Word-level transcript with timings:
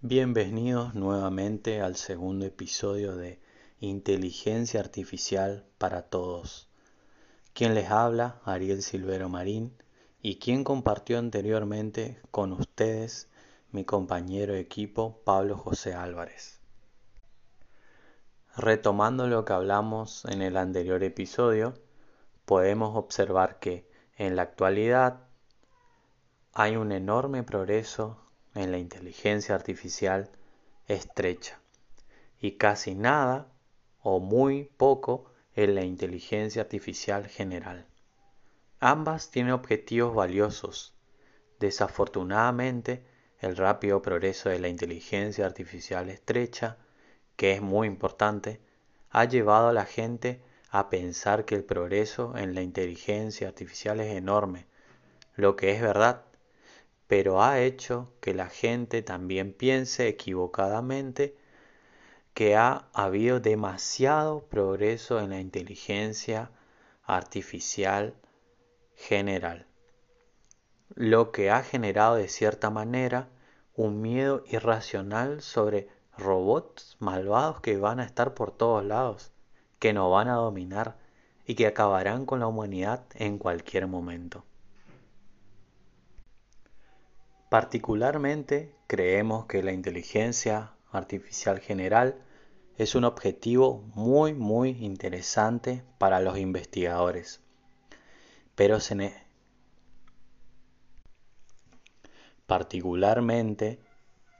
Bienvenidos 0.00 0.94
nuevamente 0.94 1.80
al 1.80 1.96
segundo 1.96 2.46
episodio 2.46 3.16
de 3.16 3.40
Inteligencia 3.80 4.78
Artificial 4.78 5.66
para 5.76 6.02
Todos. 6.02 6.68
Quien 7.52 7.74
les 7.74 7.90
habla, 7.90 8.40
Ariel 8.44 8.82
Silvero 8.82 9.28
Marín, 9.28 9.76
y 10.22 10.38
quien 10.38 10.62
compartió 10.62 11.18
anteriormente 11.18 12.20
con 12.30 12.52
ustedes 12.52 13.28
mi 13.72 13.84
compañero 13.84 14.52
de 14.52 14.60
equipo 14.60 15.20
Pablo 15.24 15.58
José 15.58 15.94
Álvarez. 15.94 16.60
Retomando 18.56 19.26
lo 19.26 19.44
que 19.44 19.52
hablamos 19.52 20.24
en 20.26 20.42
el 20.42 20.58
anterior 20.58 21.02
episodio, 21.02 21.74
podemos 22.44 22.96
observar 22.96 23.58
que 23.58 23.90
en 24.16 24.36
la 24.36 24.42
actualidad 24.42 25.24
hay 26.52 26.76
un 26.76 26.92
enorme 26.92 27.42
progreso 27.42 28.27
en 28.58 28.72
la 28.72 28.78
inteligencia 28.78 29.54
artificial 29.54 30.30
estrecha 30.86 31.60
y 32.40 32.52
casi 32.52 32.94
nada 32.94 33.52
o 34.00 34.20
muy 34.20 34.70
poco 34.76 35.32
en 35.54 35.74
la 35.74 35.84
inteligencia 35.84 36.62
artificial 36.62 37.26
general. 37.26 37.86
Ambas 38.80 39.30
tienen 39.30 39.52
objetivos 39.52 40.14
valiosos. 40.14 40.94
Desafortunadamente, 41.58 43.04
el 43.40 43.56
rápido 43.56 44.02
progreso 44.02 44.48
de 44.48 44.60
la 44.60 44.68
inteligencia 44.68 45.46
artificial 45.46 46.08
estrecha, 46.10 46.76
que 47.36 47.52
es 47.52 47.60
muy 47.60 47.86
importante, 47.86 48.60
ha 49.10 49.24
llevado 49.24 49.68
a 49.68 49.72
la 49.72 49.84
gente 49.84 50.40
a 50.70 50.90
pensar 50.90 51.44
que 51.44 51.54
el 51.54 51.64
progreso 51.64 52.36
en 52.36 52.54
la 52.54 52.62
inteligencia 52.62 53.48
artificial 53.48 54.00
es 54.00 54.14
enorme, 54.14 54.66
lo 55.34 55.56
que 55.56 55.72
es 55.72 55.80
verdad, 55.80 56.24
pero 57.08 57.42
ha 57.42 57.60
hecho 57.60 58.12
que 58.20 58.34
la 58.34 58.48
gente 58.48 59.02
también 59.02 59.52
piense 59.52 60.06
equivocadamente 60.08 61.36
que 62.34 62.54
ha 62.54 62.86
habido 62.92 63.40
demasiado 63.40 64.42
progreso 64.44 65.18
en 65.18 65.30
la 65.30 65.40
inteligencia 65.40 66.52
artificial 67.02 68.14
general, 68.94 69.66
lo 70.94 71.32
que 71.32 71.50
ha 71.50 71.62
generado 71.62 72.16
de 72.16 72.28
cierta 72.28 72.70
manera 72.70 73.28
un 73.74 74.02
miedo 74.02 74.44
irracional 74.46 75.40
sobre 75.40 75.88
robots 76.16 76.96
malvados 77.00 77.60
que 77.60 77.78
van 77.78 78.00
a 78.00 78.04
estar 78.04 78.34
por 78.34 78.50
todos 78.50 78.84
lados, 78.84 79.32
que 79.78 79.92
nos 79.92 80.10
van 80.10 80.28
a 80.28 80.34
dominar 80.34 80.98
y 81.46 81.54
que 81.54 81.66
acabarán 81.66 82.26
con 82.26 82.40
la 82.40 82.48
humanidad 82.48 83.04
en 83.14 83.38
cualquier 83.38 83.86
momento. 83.86 84.44
Particularmente 87.48 88.74
creemos 88.86 89.46
que 89.46 89.62
la 89.62 89.72
inteligencia 89.72 90.74
artificial 90.92 91.60
general 91.60 92.22
es 92.76 92.94
un 92.94 93.04
objetivo 93.04 93.82
muy 93.94 94.34
muy 94.34 94.70
interesante 94.84 95.82
para 95.96 96.20
los 96.20 96.36
investigadores. 96.36 97.40
Pero 98.54 98.78
particularmente 102.46 103.80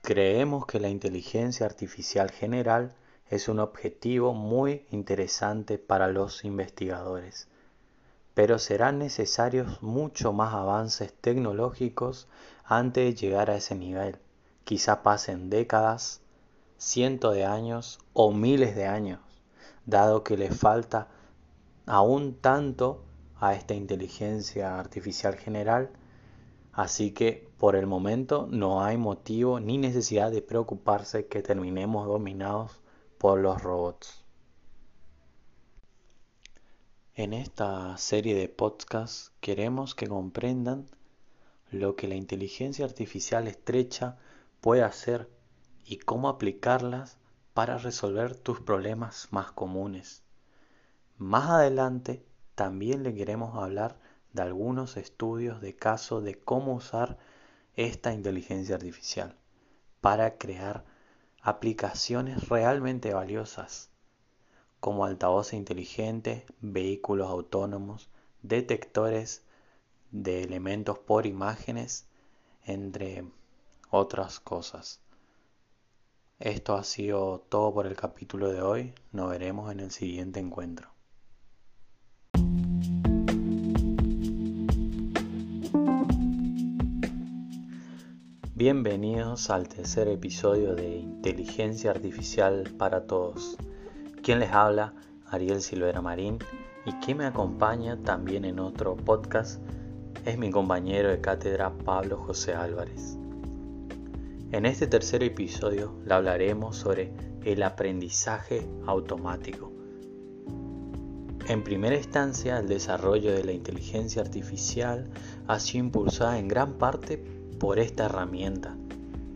creemos 0.00 0.64
que 0.64 0.80
la 0.80 0.88
inteligencia 0.88 1.66
artificial 1.66 2.30
general 2.30 2.94
es 3.28 3.48
un 3.48 3.58
objetivo 3.58 4.32
muy 4.32 4.86
interesante 4.90 5.78
para 5.78 6.08
los 6.08 6.42
investigadores 6.46 7.48
pero 8.34 8.58
serán 8.58 8.98
necesarios 8.98 9.80
mucho 9.82 10.32
más 10.32 10.52
avances 10.52 11.14
tecnológicos 11.20 12.28
antes 12.64 13.04
de 13.04 13.14
llegar 13.14 13.50
a 13.50 13.56
ese 13.56 13.76
nivel. 13.76 14.18
Quizá 14.64 15.02
pasen 15.02 15.50
décadas, 15.50 16.20
cientos 16.76 17.34
de 17.34 17.44
años 17.44 18.00
o 18.12 18.32
miles 18.32 18.74
de 18.74 18.86
años, 18.86 19.20
dado 19.86 20.24
que 20.24 20.36
le 20.36 20.50
falta 20.50 21.08
aún 21.86 22.34
tanto 22.40 23.04
a 23.38 23.54
esta 23.54 23.74
inteligencia 23.74 24.78
artificial 24.80 25.36
general, 25.36 25.90
así 26.72 27.12
que 27.12 27.48
por 27.58 27.76
el 27.76 27.86
momento 27.86 28.48
no 28.50 28.82
hay 28.82 28.96
motivo 28.96 29.60
ni 29.60 29.78
necesidad 29.78 30.32
de 30.32 30.42
preocuparse 30.42 31.26
que 31.26 31.42
terminemos 31.42 32.06
dominados 32.06 32.80
por 33.18 33.38
los 33.38 33.62
robots. 33.62 34.23
En 37.16 37.32
esta 37.32 37.96
serie 37.96 38.34
de 38.34 38.48
podcasts 38.48 39.30
queremos 39.40 39.94
que 39.94 40.08
comprendan 40.08 40.86
lo 41.70 41.94
que 41.94 42.08
la 42.08 42.16
inteligencia 42.16 42.84
artificial 42.84 43.46
estrecha 43.46 44.18
puede 44.60 44.82
hacer 44.82 45.30
y 45.84 45.98
cómo 45.98 46.28
aplicarlas 46.28 47.18
para 47.52 47.78
resolver 47.78 48.34
tus 48.34 48.60
problemas 48.60 49.28
más 49.30 49.52
comunes. 49.52 50.24
Más 51.16 51.50
adelante 51.50 52.26
también 52.56 53.04
le 53.04 53.14
queremos 53.14 53.62
hablar 53.62 53.96
de 54.32 54.42
algunos 54.42 54.96
estudios 54.96 55.60
de 55.60 55.76
caso 55.76 56.20
de 56.20 56.34
cómo 56.34 56.74
usar 56.74 57.16
esta 57.76 58.12
inteligencia 58.12 58.74
artificial 58.74 59.36
para 60.00 60.36
crear 60.36 60.84
aplicaciones 61.42 62.48
realmente 62.48 63.14
valiosas 63.14 63.93
como 64.84 65.06
altavoces 65.06 65.54
inteligentes, 65.54 66.42
vehículos 66.60 67.30
autónomos, 67.30 68.10
detectores 68.42 69.42
de 70.10 70.42
elementos 70.42 70.98
por 70.98 71.24
imágenes, 71.24 72.06
entre 72.66 73.24
otras 73.88 74.40
cosas. 74.40 75.00
Esto 76.38 76.74
ha 76.74 76.84
sido 76.84 77.46
todo 77.48 77.72
por 77.72 77.86
el 77.86 77.96
capítulo 77.96 78.52
de 78.52 78.60
hoy. 78.60 78.94
Nos 79.10 79.30
veremos 79.30 79.72
en 79.72 79.80
el 79.80 79.90
siguiente 79.90 80.38
encuentro. 80.38 80.90
Bienvenidos 88.54 89.48
al 89.48 89.66
tercer 89.66 90.08
episodio 90.08 90.74
de 90.74 90.98
Inteligencia 90.98 91.90
Artificial 91.90 92.74
para 92.76 93.06
Todos. 93.06 93.56
Quien 94.24 94.38
les 94.40 94.52
habla, 94.52 94.94
Ariel 95.26 95.60
Silvera 95.60 96.00
Marín, 96.00 96.38
y 96.86 96.92
quien 96.92 97.18
me 97.18 97.26
acompaña 97.26 97.98
también 97.98 98.46
en 98.46 98.58
otro 98.58 98.96
podcast 98.96 99.60
es 100.24 100.38
mi 100.38 100.50
compañero 100.50 101.10
de 101.10 101.20
cátedra 101.20 101.70
Pablo 101.84 102.16
José 102.16 102.54
Álvarez. 102.54 103.18
En 104.50 104.64
este 104.64 104.86
tercer 104.86 105.22
episodio 105.22 105.92
le 106.06 106.14
hablaremos 106.14 106.74
sobre 106.74 107.12
el 107.44 107.62
aprendizaje 107.62 108.66
automático. 108.86 109.70
En 111.46 111.62
primera 111.62 111.94
instancia, 111.94 112.58
el 112.58 112.66
desarrollo 112.66 113.30
de 113.30 113.44
la 113.44 113.52
inteligencia 113.52 114.22
artificial 114.22 115.06
ha 115.48 115.60
sido 115.60 115.84
impulsada 115.84 116.38
en 116.38 116.48
gran 116.48 116.78
parte 116.78 117.22
por 117.60 117.78
esta 117.78 118.06
herramienta 118.06 118.74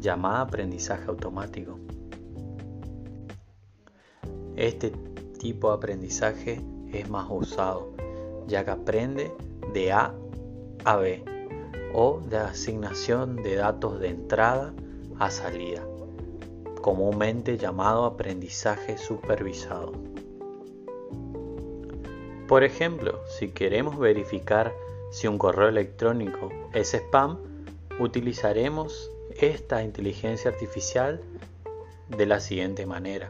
llamada 0.00 0.40
aprendizaje 0.40 1.04
automático. 1.08 1.78
Este 4.58 4.90
tipo 5.38 5.68
de 5.68 5.76
aprendizaje 5.76 6.60
es 6.92 7.08
más 7.08 7.28
usado, 7.30 7.92
ya 8.48 8.64
que 8.64 8.72
aprende 8.72 9.32
de 9.72 9.92
A 9.92 10.12
a 10.84 10.96
B 10.96 11.22
o 11.94 12.20
de 12.28 12.38
asignación 12.38 13.36
de 13.36 13.54
datos 13.54 14.00
de 14.00 14.08
entrada 14.08 14.74
a 15.20 15.30
salida, 15.30 15.86
comúnmente 16.82 17.56
llamado 17.56 18.04
aprendizaje 18.04 18.98
supervisado. 18.98 19.92
Por 22.48 22.64
ejemplo, 22.64 23.20
si 23.28 23.50
queremos 23.50 23.96
verificar 23.96 24.74
si 25.12 25.28
un 25.28 25.38
correo 25.38 25.68
electrónico 25.68 26.48
es 26.72 26.94
spam, 26.94 27.38
utilizaremos 28.00 29.08
esta 29.40 29.84
inteligencia 29.84 30.50
artificial 30.50 31.20
de 32.08 32.26
la 32.26 32.40
siguiente 32.40 32.86
manera. 32.86 33.28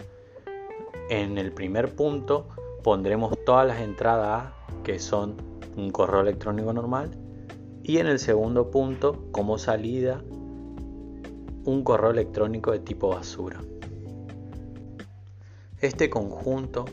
En 1.10 1.38
el 1.38 1.52
primer 1.52 1.94
punto 1.94 2.48
pondremos 2.82 3.32
todas 3.46 3.66
las 3.66 3.80
entradas 3.80 4.46
A 4.46 4.82
que 4.84 4.98
son 4.98 5.36
un 5.76 5.90
correo 5.90 6.20
electrónico 6.20 6.72
normal 6.72 7.16
y 7.82 7.96
en 7.98 8.06
el 8.06 8.18
segundo 8.18 8.70
punto 8.70 9.24
como 9.32 9.56
salida 9.56 10.22
un 11.64 11.82
correo 11.82 12.10
electrónico 12.10 12.72
de 12.72 12.80
tipo 12.80 13.08
basura. 13.08 13.62
Este 15.80 16.10
conjunto 16.10 16.84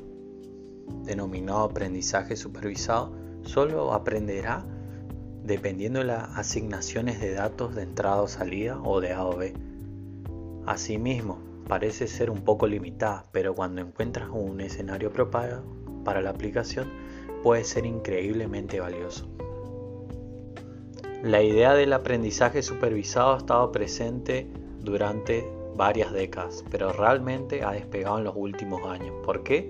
denominado 1.04 1.64
aprendizaje 1.64 2.38
supervisado 2.38 3.12
solo 3.42 3.94
aprenderá 3.94 4.66
dependiendo 5.44 6.00
de 6.00 6.06
las 6.06 6.38
asignaciones 6.38 7.20
de 7.20 7.34
datos 7.34 7.76
de 7.76 7.84
entrada 7.84 8.22
o 8.22 8.28
salida 8.28 8.80
o 8.82 9.02
de 9.02 9.12
A 9.12 9.26
o 9.26 9.36
B. 9.36 9.54
Asimismo, 10.66 11.45
parece 11.68 12.08
ser 12.08 12.30
un 12.30 12.42
poco 12.42 12.68
limitada, 12.68 13.26
pero 13.32 13.56
cuando 13.56 13.82
encuentras 13.82 14.30
un 14.32 14.62
escenario 14.62 15.10
apropiado 15.10 15.64
para 16.04 16.22
la 16.22 16.30
aplicación 16.30 16.90
puede 17.44 17.64
ser 17.64 17.86
increíblemente 17.86 18.80
valioso. 18.80 19.28
La 21.24 21.42
idea 21.42 21.74
del 21.74 21.94
aprendizaje 21.94 22.62
supervisado 22.62 23.34
ha 23.34 23.38
estado 23.38 23.72
presente 23.72 24.48
durante 24.82 25.50
varias 25.76 26.14
décadas, 26.14 26.64
pero 26.70 26.94
realmente 26.94 27.64
ha 27.64 27.72
despegado 27.72 28.20
en 28.20 28.26
los 28.26 28.36
últimos 28.36 28.86
años. 28.86 29.14
¿Por 29.24 29.44
qué? 29.44 29.70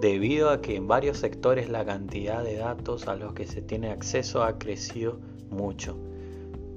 Debido 0.00 0.50
a 0.50 0.60
que 0.60 0.76
en 0.76 0.86
varios 0.86 1.18
sectores 1.18 1.68
la 1.68 1.84
cantidad 1.84 2.42
de 2.42 2.56
datos 2.56 3.08
a 3.08 3.16
los 3.16 3.34
que 3.34 3.46
se 3.46 3.62
tiene 3.62 3.90
acceso 3.90 4.42
ha 4.42 4.58
crecido 4.58 5.20
mucho. 5.50 5.96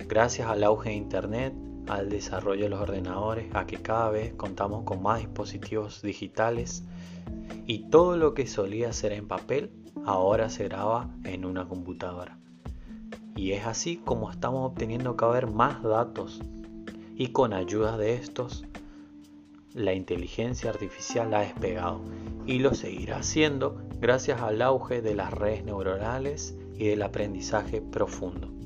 Gracias 0.08 0.48
al 0.48 0.64
auge 0.64 0.90
de 0.90 0.96
Internet, 0.96 1.54
al 1.92 2.10
desarrollo 2.10 2.64
de 2.64 2.70
los 2.70 2.80
ordenadores, 2.80 3.54
a 3.54 3.68
que 3.68 3.78
cada 3.78 4.10
vez 4.10 4.34
contamos 4.34 4.84
con 4.84 5.04
más 5.04 5.20
dispositivos 5.20 6.02
digitales 6.02 6.84
y 7.68 7.90
todo 7.90 8.16
lo 8.16 8.34
que 8.34 8.48
solía 8.48 8.94
ser 8.94 9.12
en 9.12 9.28
papel 9.28 9.72
ahora 10.06 10.50
se 10.50 10.66
graba 10.66 11.10
en 11.26 11.46
una 11.46 11.68
computadora. 11.68 12.38
Y 13.36 13.52
es 13.52 13.66
así 13.66 13.98
como 13.98 14.32
estamos 14.32 14.72
obteniendo 14.72 15.16
cada 15.16 15.34
vez 15.34 15.52
más 15.52 15.84
datos 15.84 16.42
y 17.16 17.28
con 17.28 17.54
ayuda 17.54 17.98
de 17.98 18.16
estos 18.16 18.66
la 19.74 19.94
inteligencia 19.94 20.70
artificial 20.70 21.34
ha 21.34 21.42
despegado 21.42 22.02
y 22.46 22.60
lo 22.60 22.74
seguirá 22.74 23.18
haciendo 23.18 23.82
gracias 24.00 24.42
al 24.42 24.62
auge 24.62 25.02
de 25.02 25.16
las 25.16 25.32
redes 25.34 25.64
neuronales 25.64 26.56
y 26.76 26.88
del 26.88 27.04
aprendizaje 27.04 27.82
profundo. 27.82 28.61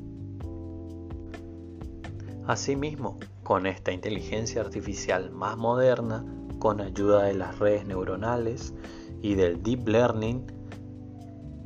Asimismo, 2.47 3.17
con 3.43 3.65
esta 3.65 3.91
inteligencia 3.91 4.61
artificial 4.61 5.31
más 5.31 5.57
moderna, 5.57 6.23
con 6.59 6.79
ayuda 6.79 7.23
de 7.23 7.33
las 7.33 7.57
redes 7.57 7.87
neuronales 7.87 8.73
y 9.21 9.33
del 9.33 9.63
deep 9.63 9.87
learning, 9.87 10.45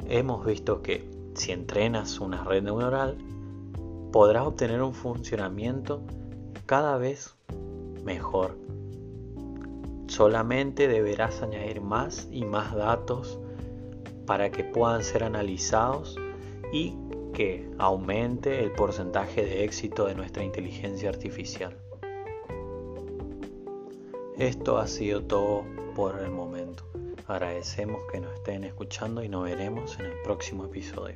hemos 0.07 0.45
visto 0.45 0.81
que 0.81 1.09
si 1.35 1.51
entrenas 1.51 2.19
una 2.19 2.43
red 2.45 2.63
neuronal, 2.63 3.17
podrás 4.13 4.47
obtener 4.47 4.81
un 4.81 4.93
funcionamiento 4.93 6.01
cada 6.65 6.97
vez 6.97 7.35
mejor. 8.05 8.57
Solamente 10.07 10.87
deberás 10.87 11.41
añadir 11.41 11.81
más 11.81 12.27
y 12.31 12.45
más 12.45 12.73
datos 12.73 13.37
para 14.25 14.49
que 14.49 14.63
puedan 14.63 15.03
ser 15.03 15.23
analizados 15.23 16.15
y 16.71 16.95
que 17.33 17.69
aumente 17.77 18.63
el 18.63 18.71
porcentaje 18.71 19.43
de 19.43 19.63
éxito 19.63 20.05
de 20.05 20.15
nuestra 20.15 20.43
inteligencia 20.43 21.09
artificial. 21.09 21.77
Esto 24.37 24.77
ha 24.77 24.87
sido 24.87 25.23
todo 25.23 25.65
por 25.95 26.19
el 26.19 26.31
momento. 26.31 26.85
Agradecemos 27.27 28.01
que 28.11 28.19
nos 28.19 28.33
estén 28.33 28.63
escuchando 28.63 29.21
y 29.23 29.29
nos 29.29 29.43
veremos 29.43 29.99
en 29.99 30.05
el 30.05 30.21
próximo 30.23 30.65
episodio. 30.65 31.15